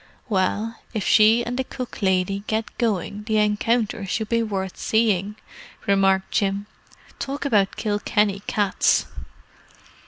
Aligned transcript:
"Well, 0.29 0.77
if 0.95 1.03
she 1.05 1.45
and 1.45 1.59
the 1.59 1.63
cook 1.63 2.01
lady 2.01 2.43
get 2.47 2.75
going 2.79 3.21
the 3.25 3.37
encounter 3.37 4.03
should 4.07 4.29
be 4.29 4.41
worth 4.41 4.75
seeing," 4.75 5.35
remarked 5.85 6.31
Jim. 6.31 6.65
"Talk 7.19 7.45
about 7.45 7.73
the 7.75 7.83
Kilkenny 7.83 8.39
cats!" 8.47 9.05